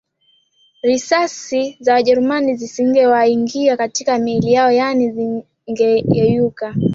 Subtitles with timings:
[0.83, 5.11] risasi za Wajerumani zisingewaingia katika miili yao yaani
[5.65, 6.75] zingeyeyuka